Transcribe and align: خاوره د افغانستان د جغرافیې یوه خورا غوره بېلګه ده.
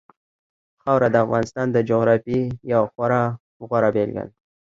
خاوره 0.81 1.07
د 1.11 1.15
افغانستان 1.25 1.67
د 1.71 1.77
جغرافیې 1.89 2.41
یوه 2.71 2.87
خورا 2.93 3.23
غوره 3.67 3.89
بېلګه 3.95 4.23
ده. 4.27 4.33